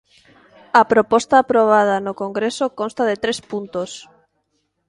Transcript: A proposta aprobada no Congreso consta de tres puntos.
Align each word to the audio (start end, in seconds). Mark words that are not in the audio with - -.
A 0.79 0.81
proposta 0.91 1.35
aprobada 1.39 2.03
no 2.05 2.13
Congreso 2.21 2.65
consta 2.79 3.03
de 3.09 3.15
tres 3.23 3.39
puntos. 3.51 3.89